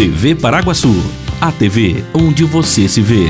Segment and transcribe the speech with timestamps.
[0.00, 0.94] TV Paraguaçu,
[1.42, 3.26] a TV onde você se vê.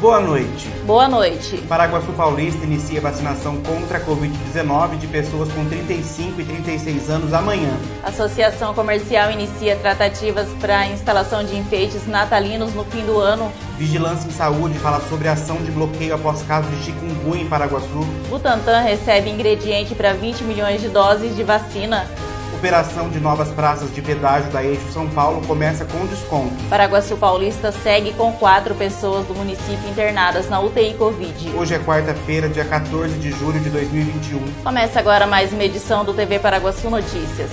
[0.00, 0.68] Boa noite.
[0.86, 1.56] Boa noite.
[1.68, 7.76] Paraguaçu Paulista inicia vacinação contra a Covid-19 de pessoas com 35 e 36 anos amanhã.
[8.04, 13.50] A Associação Comercial inicia tratativas para a instalação de enfeites natalinos no fim do ano.
[13.76, 18.06] Vigilância em Saúde fala sobre a ação de bloqueio após caso de chikungunya em Paraguaçu.
[18.28, 22.06] Butantan recebe ingrediente para 20 milhões de doses de vacina.
[22.56, 26.54] Operação de novas praças de pedágio da Eixo São Paulo começa com desconto.
[26.70, 31.50] Paraguaçu Paulista segue com quatro pessoas do município internadas na UTI Covid.
[31.50, 34.40] Hoje é quarta-feira, dia 14 de julho de 2021.
[34.64, 37.50] Começa agora mais uma edição do TV Paraguaçu Notícias.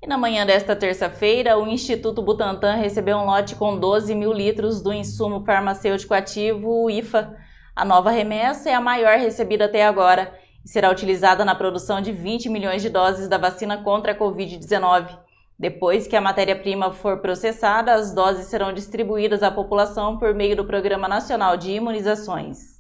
[0.02, 4.82] E na manhã desta terça-feira, o Instituto Butantan recebeu um lote com 12 mil litros
[4.82, 7.38] do insumo farmacêutico ativo, IFA.
[7.76, 10.34] A nova remessa é a maior recebida até agora
[10.66, 15.16] e será utilizada na produção de 20 milhões de doses da vacina contra a Covid-19.
[15.60, 20.66] Depois que a matéria-prima for processada, as doses serão distribuídas à população por meio do
[20.66, 22.79] Programa Nacional de Imunizações.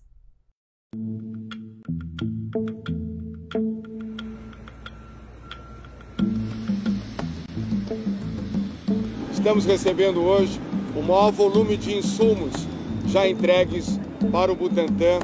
[9.39, 10.59] Estamos recebendo hoje
[10.93, 12.51] o maior volume de insumos
[13.07, 13.97] já entregues
[14.33, 15.19] para o Butantan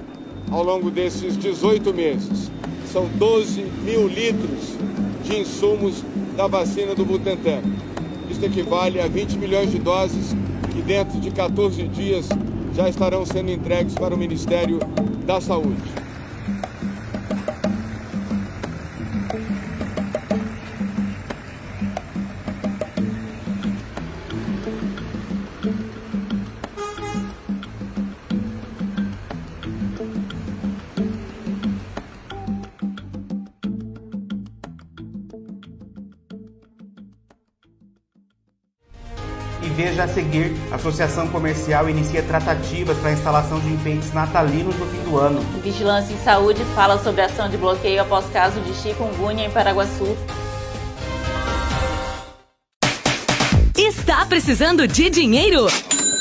[0.49, 2.49] ao longo desses 18 meses.
[2.89, 4.77] São 12 mil litros
[5.21, 6.01] de insumos
[6.37, 7.59] da vacina do Butantan.
[8.31, 10.33] Isso equivale a 20 milhões de doses
[10.71, 12.29] que dentro de 14 dias
[12.73, 14.79] já estarão sendo entregues para o Ministério
[15.25, 16.04] da Saúde.
[40.05, 45.01] A seguir, a Associação Comercial inicia tratativas para a instalação de enfeites natalinos no fim
[45.09, 45.41] do ano.
[45.61, 50.15] Vigilância em Saúde fala sobre a ação de bloqueio após caso de chikungunya em Paraguaçu.
[53.75, 55.67] Está precisando de dinheiro?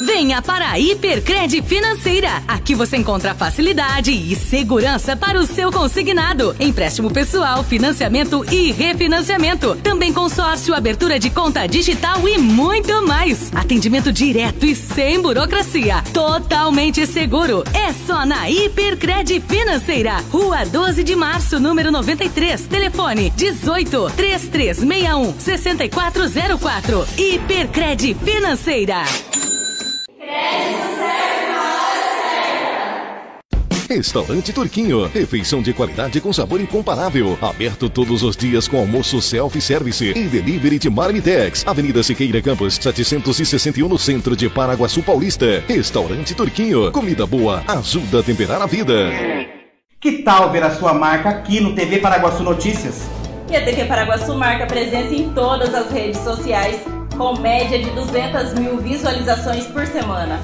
[0.01, 2.43] Venha para a Hipercred Financeira.
[2.49, 6.55] Aqui você encontra facilidade e segurança para o seu consignado.
[6.59, 9.77] Empréstimo pessoal, financiamento e refinanciamento.
[9.77, 13.51] Também consórcio, abertura de conta digital e muito mais.
[13.55, 16.03] Atendimento direto e sem burocracia.
[16.13, 17.63] Totalmente seguro.
[17.73, 20.17] É só na Hipercred Financeira.
[20.31, 22.67] Rua 12 de Março, número 93.
[22.67, 27.07] Telefone 18 3361 6404.
[27.17, 29.05] Hipercred Financeira.
[33.95, 35.07] Restaurante Turquinho.
[35.07, 37.39] Refeição de qualidade com sabor incomparável.
[37.41, 41.65] Aberto todos os dias com almoço self-service e delivery de Marmitex.
[41.65, 45.63] Avenida Siqueira Campos, 761 no centro de Paraguaçu Paulista.
[45.69, 46.91] Restaurante Turquinho.
[46.91, 49.11] Comida boa ajuda a temperar a vida.
[50.01, 53.09] Que tal ver a sua marca aqui no TV Paraguaçu Notícias?
[53.49, 56.81] E a TV Paraguaçu marca presença em todas as redes sociais,
[57.17, 60.41] com média de 200 mil visualizações por semana.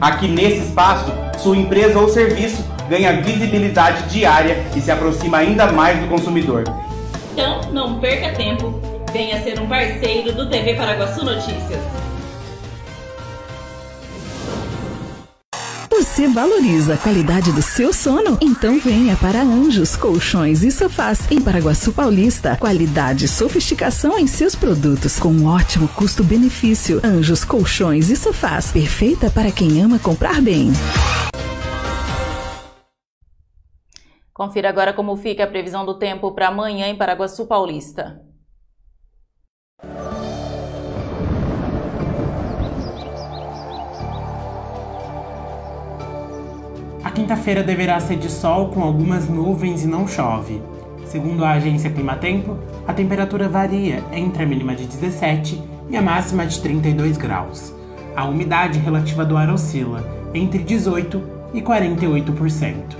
[0.00, 5.98] Aqui nesse espaço, sua empresa ou serviço ganha visibilidade diária e se aproxima ainda mais
[6.00, 6.64] do consumidor.
[7.32, 8.80] Então, não perca tempo.
[9.12, 11.80] Venha ser um parceiro do TV Paraguaçu Notícias.
[16.04, 18.36] Você valoriza a qualidade do seu sono?
[18.38, 22.58] Então venha para Anjos Colchões e Sofás em Paraguaçu Paulista.
[22.58, 27.00] Qualidade e sofisticação em seus produtos com um ótimo custo-benefício.
[27.02, 30.72] Anjos Colchões e Sofás, perfeita para quem ama comprar bem.
[34.34, 38.20] Confira agora como fica a previsão do tempo para amanhã em Paraguaçu Paulista.
[47.14, 50.60] Quinta-feira deverá ser de sol com algumas nuvens e não chove.
[51.06, 52.58] Segundo a agência Climatempo,
[52.88, 57.72] a temperatura varia entre a mínima de 17 e a máxima de 32 graus.
[58.16, 60.02] A umidade relativa do ar oscila
[60.34, 61.22] entre 18
[61.54, 62.96] e 48%.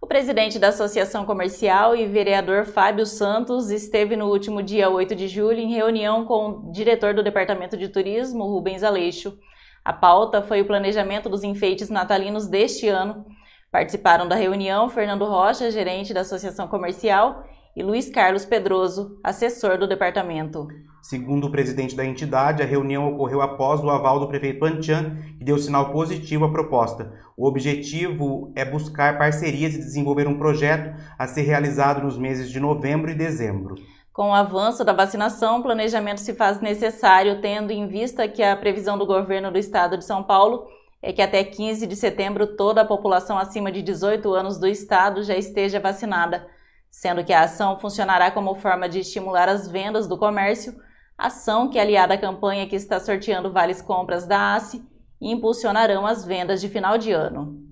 [0.00, 5.26] O presidente da Associação Comercial e vereador Fábio Santos esteve no último dia 8 de
[5.26, 9.36] julho em reunião com o diretor do Departamento de Turismo, Rubens Aleixo.
[9.84, 13.26] A pauta foi o planejamento dos enfeites natalinos deste ano.
[13.68, 17.42] Participaram da reunião Fernando Rocha, gerente da Associação Comercial,
[17.74, 20.68] e Luiz Carlos Pedroso, assessor do departamento.
[21.02, 25.44] Segundo o presidente da entidade, a reunião ocorreu após o aval do prefeito Antian, que
[25.44, 27.12] deu sinal positivo à proposta.
[27.36, 32.60] O objetivo é buscar parcerias e desenvolver um projeto a ser realizado nos meses de
[32.60, 33.74] novembro e dezembro.
[34.12, 38.56] Com o avanço da vacinação, o planejamento se faz necessário, tendo em vista que a
[38.56, 40.66] previsão do governo do estado de São Paulo
[41.00, 45.22] é que até 15 de setembro toda a população acima de 18 anos do estado
[45.22, 46.46] já esteja vacinada
[46.92, 50.76] sendo que a ação funcionará como forma de estimular as vendas do comércio,
[51.16, 54.84] ação que, aliada à campanha que está sorteando vales compras da ACE,
[55.18, 57.71] impulsionarão as vendas de final de ano.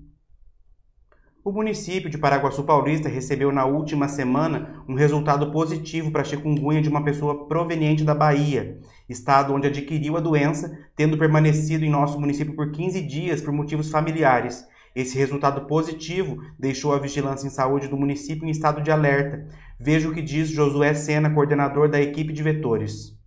[1.43, 6.81] O município de Paraguaçu Paulista recebeu na última semana um resultado positivo para a chikungunya
[6.81, 8.79] de uma pessoa proveniente da Bahia,
[9.09, 13.89] estado onde adquiriu a doença, tendo permanecido em nosso município por 15 dias por motivos
[13.89, 19.47] familiares esse resultado positivo deixou a vigilância em saúde do município em estado de alerta.
[19.79, 23.17] Veja o que diz Josué Sena, coordenador da equipe de vetores.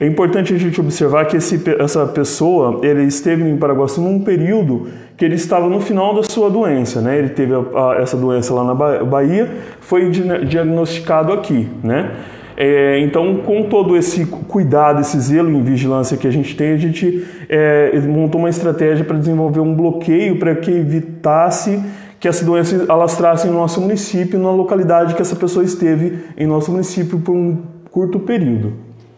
[0.00, 4.88] É importante a gente observar que esse, essa pessoa ele esteve em Paraguaçu num período
[5.16, 7.18] que ele estava no final da sua doença, né?
[7.18, 9.48] Ele teve a, a, essa doença lá na Bahia,
[9.80, 12.10] foi diagnosticado aqui, né?
[12.56, 16.76] É, então, com todo esse cuidado, esse zelo em vigilância que a gente tem, a
[16.76, 21.82] gente é, montou uma estratégia para desenvolver um bloqueio para que evitasse
[22.20, 26.70] que essa doença alastrasse em nosso município, na localidade que essa pessoa esteve em nosso
[26.70, 27.58] município por um
[27.90, 28.74] curto período.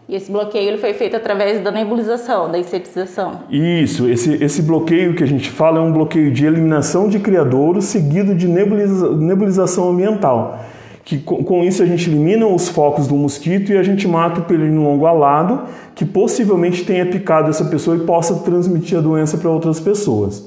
[0.07, 3.43] E esse bloqueio ele foi feito através da nebulização, da insetização.
[3.49, 7.85] Isso, esse, esse bloqueio que a gente fala é um bloqueio de eliminação de criadouros
[7.85, 10.59] seguido de nebuliza, nebulização ambiental
[11.05, 14.43] que com isso a gente elimina os focos do mosquito e a gente mata o
[14.43, 19.51] pelinho longo alado que possivelmente tenha picado essa pessoa e possa transmitir a doença para
[19.51, 20.43] outras pessoas.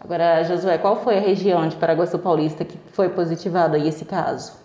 [0.00, 4.63] Agora, Josué, qual foi a região de Paraguaçu Paulista que foi positivado aí esse caso?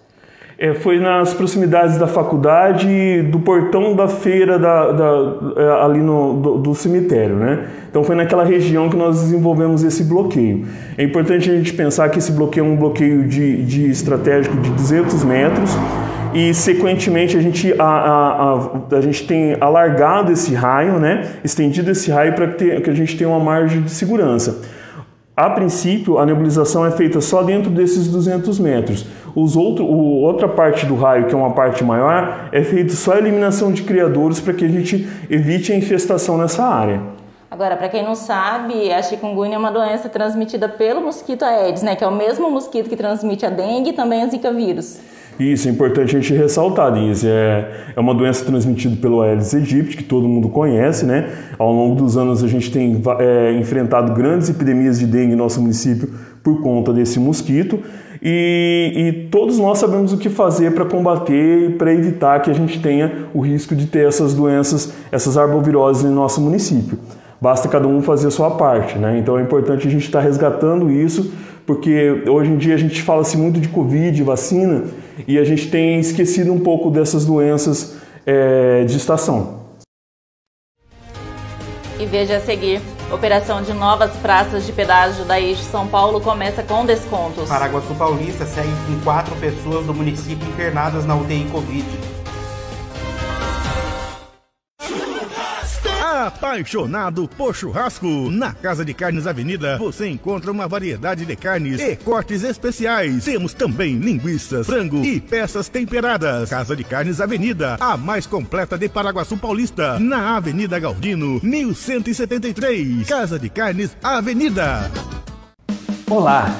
[0.62, 6.34] É, foi nas proximidades da faculdade, do portão da feira da, da, é, ali no,
[6.34, 7.68] do, do, cemitério, né?
[7.90, 10.66] Então foi naquela região que nós desenvolvemos esse bloqueio.
[10.98, 14.70] É importante a gente pensar que esse bloqueio é um bloqueio de, de estratégico de
[14.72, 15.78] 200 metros
[16.34, 21.26] e sequentemente a gente, a, a, a, a, gente tem alargado esse raio, né?
[21.42, 24.60] estendido esse raio para que, que a gente tenha uma margem de segurança.
[25.40, 29.06] A princípio, a nebulização é feita só dentro desses 200 metros.
[29.42, 33.14] Os outro, o, outra parte do raio, que é uma parte maior, é feita só
[33.14, 37.00] a eliminação de criadores para que a gente evite a infestação nessa área.
[37.50, 41.96] Agora, para quem não sabe, a chikungunya é uma doença transmitida pelo mosquito Aedes, né?
[41.96, 45.00] Que é o mesmo mosquito que transmite a dengue e também a zika vírus.
[45.40, 47.26] Isso, é importante a gente ressaltar, Denise.
[47.26, 51.32] É, é uma doença transmitida pelo Aedes aegypti, que todo mundo conhece, né?
[51.58, 55.62] Ao longo dos anos a gente tem é, enfrentado grandes epidemias de dengue em nosso
[55.62, 56.10] município
[56.44, 57.82] por conta desse mosquito.
[58.22, 62.54] E, e todos nós sabemos o que fazer para combater e para evitar que a
[62.54, 67.00] gente tenha o risco de ter essas doenças, essas arboviroses em nosso município.
[67.42, 69.18] Basta cada um fazer a sua parte, né?
[69.18, 71.34] Então é importante a gente estar tá resgatando isso,
[71.66, 74.84] porque hoje em dia a gente fala-se muito de Covid, vacina,
[75.26, 77.96] e a gente tem esquecido um pouco dessas doenças
[78.26, 79.60] é, de estação.
[81.98, 82.82] E veja a seguir.
[83.12, 87.50] Operação de novas praças de pedágio da Eixo São Paulo começa com descontos.
[87.50, 92.09] Paraguaçu Paulista segue com quatro pessoas do município internadas na UTI Covid.
[96.30, 98.30] Apaixonado por churrasco?
[98.30, 103.26] Na Casa de Carnes Avenida você encontra uma variedade de carnes e cortes especiais.
[103.26, 106.48] Temos também linguiças, frango e peças temperadas.
[106.48, 113.08] Casa de Carnes Avenida, a mais completa de Paraguaçu Paulista, na Avenida Galdino, 1173.
[113.08, 114.92] Casa de Carnes Avenida.
[116.08, 116.56] Olá,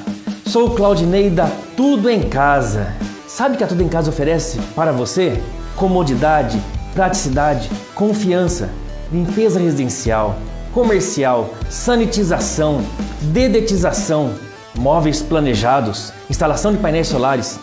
[0.46, 2.92] sou Claudinei da Tudo em Casa.
[3.28, 5.40] Sabe o que a Tudo em Casa oferece para você?
[5.76, 6.60] Comodidade,
[6.92, 8.68] praticidade, confiança
[9.12, 10.36] limpeza residencial,
[10.72, 12.82] comercial, sanitização,
[13.22, 14.32] dedetização,
[14.76, 17.58] móveis planejados, instalação de painéis solares.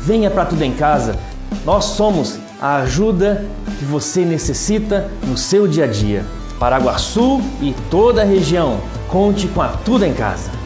[0.00, 1.16] Venha para tudo em casa.
[1.64, 3.44] Nós somos a ajuda
[3.78, 6.24] que você necessita no seu dia a dia.
[6.58, 8.80] Paraguaçu e toda a região.
[9.08, 10.65] Conte com a Tudo em Casa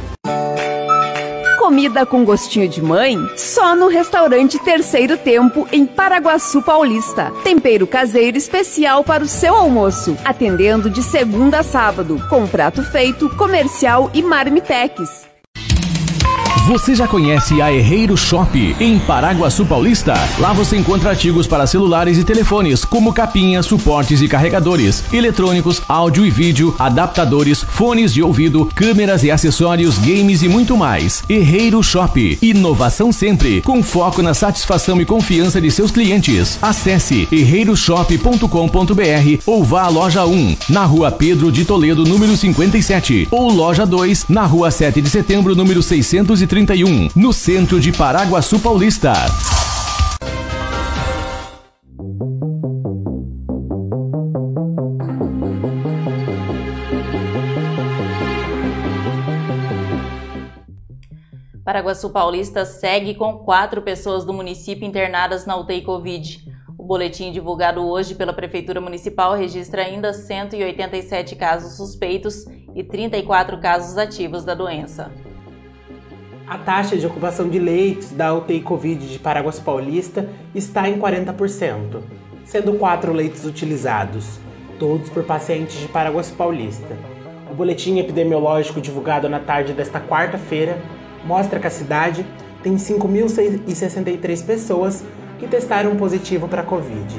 [1.71, 3.17] comida com gostinho de mãe?
[3.37, 7.31] Só no restaurante Terceiro Tempo, em Paraguaçu Paulista.
[7.45, 10.17] Tempero caseiro especial para o seu almoço.
[10.25, 15.30] Atendendo de segunda a sábado, com prato feito, comercial e marmitex.
[16.71, 20.15] Você já conhece a Herreiro Shop em Paraguaçu Paulista?
[20.39, 26.25] Lá você encontra artigos para celulares e telefones, como capinhas, suportes e carregadores, eletrônicos, áudio
[26.25, 31.25] e vídeo, adaptadores, fones de ouvido, câmeras e acessórios, games e muito mais.
[31.29, 32.39] Herreiro Shop.
[32.41, 36.57] Inovação sempre, com foco na satisfação e confiança de seus clientes.
[36.63, 43.51] Acesse herreiroshop.com.br ou vá à loja 1, na rua Pedro de Toledo, número 57, ou
[43.51, 49.15] loja 2, na rua 7 de setembro, número 630 31, no centro de Paraguaçu Paulista.
[61.65, 66.45] Paraguaçu Paulista segue com quatro pessoas do município internadas na UTI Covid.
[66.77, 73.97] O boletim divulgado hoje pela Prefeitura Municipal registra ainda 187 casos suspeitos e 34 casos
[73.97, 75.11] ativos da doença.
[76.51, 82.03] A taxa de ocupação de leitos da UTI Covid de Paraguas Paulista está em 40%,
[82.45, 84.41] sendo quatro leitos utilizados,
[84.77, 86.97] todos por pacientes de Paraguas Paulista.
[87.49, 90.77] O boletim epidemiológico divulgado na tarde desta quarta-feira
[91.25, 92.27] mostra que a cidade
[92.65, 95.05] tem 5.063 pessoas
[95.39, 97.15] que testaram positivo para a Covid.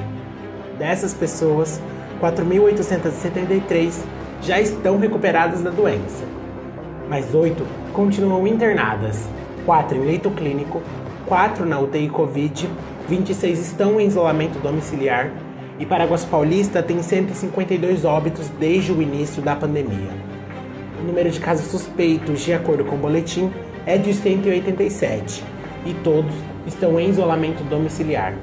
[0.77, 1.79] Dessas pessoas,
[2.19, 3.93] 4.873
[4.41, 6.25] já estão recuperadas da doença,
[7.07, 9.27] mas oito continuam internadas,
[9.65, 10.81] 4 em leito clínico,
[11.25, 12.69] 4 na UTI Covid,
[13.07, 15.31] 26 estão em isolamento domiciliar
[15.77, 20.12] e Paraguas Paulista tem 152 óbitos desde o início da pandemia.
[21.00, 23.51] O número de casos suspeitos, de acordo com o boletim,
[23.86, 25.43] é de 187
[25.86, 26.33] e todos
[26.67, 28.33] estão em isolamento domiciliar.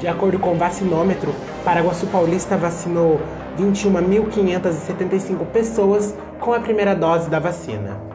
[0.00, 1.32] De acordo com o vacinômetro,
[1.64, 3.20] Paraguaçu Paulista vacinou
[3.58, 8.09] 21.575 pessoas com a primeira dose da vacina.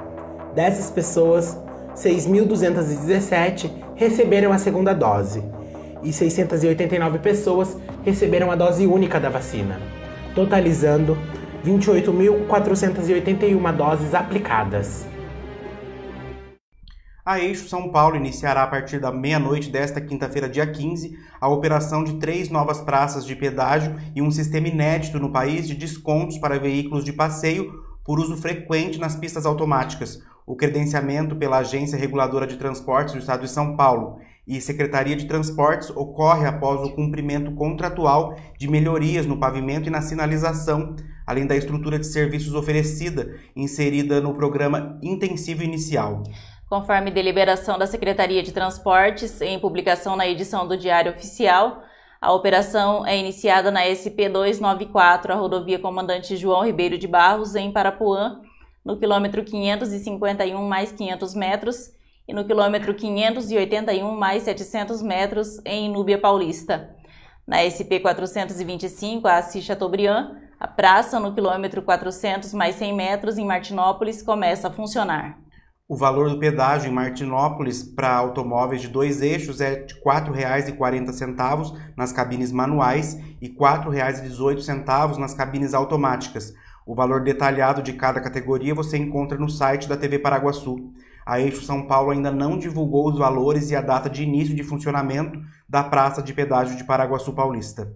[0.55, 1.61] Dessas pessoas,
[1.95, 5.43] 6.217 receberam a segunda dose
[6.01, 9.81] e 689 pessoas receberam a dose única da vacina,
[10.33, 11.17] totalizando
[11.65, 15.05] 28.481 doses aplicadas.
[17.25, 22.01] A Eixo São Paulo iniciará a partir da meia-noite desta quinta-feira, dia 15, a operação
[22.01, 26.57] de três novas praças de pedágio e um sistema inédito no país de descontos para
[26.57, 32.57] veículos de passeio por uso frequente nas pistas automáticas, o credenciamento pela Agência Reguladora de
[32.57, 38.35] Transportes do Estado de São Paulo e Secretaria de Transportes ocorre após o cumprimento contratual
[38.57, 44.35] de melhorias no pavimento e na sinalização, além da estrutura de serviços oferecida, inserida no
[44.35, 46.21] programa intensivo inicial.
[46.69, 51.81] Conforme deliberação da Secretaria de Transportes, em publicação na edição do Diário Oficial,
[52.21, 57.71] a operação é iniciada na SP 294, a rodovia Comandante João Ribeiro de Barros, em
[57.71, 58.41] Parapuã,
[58.85, 61.91] no quilômetro 551 mais 500 metros
[62.27, 66.95] e no quilômetro 581 mais 700 metros em Núbia Paulista.
[67.47, 73.45] Na SP 425, a Assis Chateaubriand, a praça no quilômetro 400 mais 100 metros em
[73.45, 75.37] Martinópolis começa a funcionar.
[75.87, 81.77] O valor do pedágio em Martinópolis para automóveis de dois eixos é de R$ 4,40
[81.95, 86.51] nas cabines manuais e R$ 4,18 nas cabines automáticas.
[86.85, 90.93] O valor detalhado de cada categoria você encontra no site da TV Paraguaçu.
[91.25, 94.63] A Eixo São Paulo ainda não divulgou os valores e a data de início de
[94.63, 97.91] funcionamento da praça de pedágio de Paraguaçu Paulista.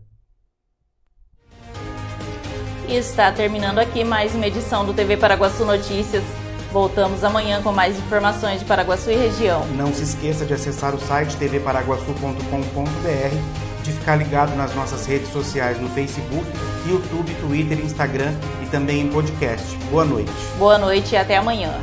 [2.87, 6.23] E está terminando aqui mais uma edição do TV Paraguaçu Notícias.
[6.71, 9.63] Voltamos amanhã com mais informações de Paraguaçu e região.
[9.75, 15.79] Não se esqueça de acessar o site tvparaguaçu.com.br, de ficar ligado nas nossas redes sociais
[15.79, 16.45] no Facebook,
[16.87, 19.75] YouTube, Twitter, Instagram e também em podcast.
[19.91, 20.31] Boa noite.
[20.57, 21.73] Boa noite e até amanhã.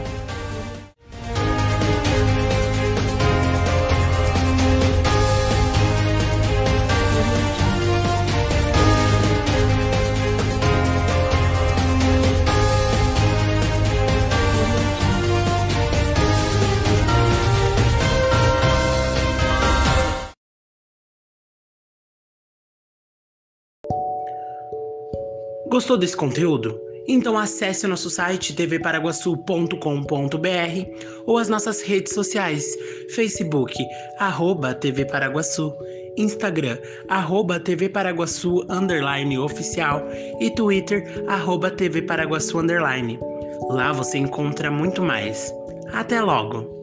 [25.69, 26.81] Gostou desse conteúdo?
[27.09, 29.77] Então acesse nosso site tvparaguaçu.com.br
[31.25, 32.65] ou as nossas redes sociais,
[33.11, 33.77] Facebook,
[34.19, 35.73] arroba TV Paraguaçu,
[36.17, 40.03] Instagram, arroba TV Paraguaçu, underline oficial
[40.41, 43.19] e Twitter, arroba TV Paraguaçu, underline.
[43.69, 45.53] Lá você encontra muito mais.
[45.93, 46.76] Até logo!